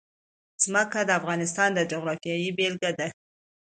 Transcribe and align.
ځمکه 0.63 0.99
د 1.05 1.11
افغانستان 1.19 1.69
د 1.73 1.79
جغرافیې 1.91 2.49
بېلګه 2.57 2.91
ده. 2.99 3.07